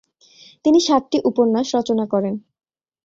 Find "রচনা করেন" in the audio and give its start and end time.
1.77-2.35